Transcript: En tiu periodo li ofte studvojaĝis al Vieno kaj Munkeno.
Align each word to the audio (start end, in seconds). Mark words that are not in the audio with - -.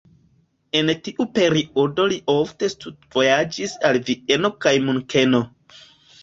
En 0.77 0.87
tiu 1.07 1.27
periodo 1.39 2.05
li 2.13 2.17
ofte 2.37 2.69
studvojaĝis 2.77 3.77
al 3.91 4.01
Vieno 4.09 4.53
kaj 4.67 4.75
Munkeno. 4.89 5.45